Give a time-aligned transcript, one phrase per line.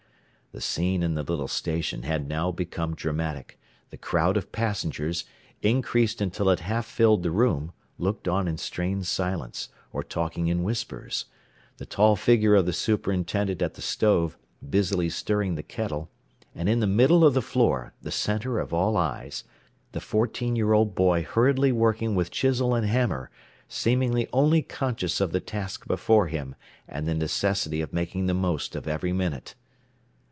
[0.53, 3.57] The scene in the little station had now become dramatic
[3.89, 5.23] the crowd of passengers,
[5.61, 10.65] increased until it half filled the room, looking on in strained silence, or talking in
[10.65, 11.23] whispers;
[11.77, 14.37] the tall figure of the superintendent at the stove,
[14.69, 16.09] busily stirring the kettle,
[16.53, 19.45] and in the middle of the floor, the center of all eyes,
[19.93, 23.31] the fourteen year old boy hurriedly working with chisel and hammer,
[23.69, 26.55] seemingly only conscious of the task before him
[26.89, 29.55] and the necessity of making the most of every minute.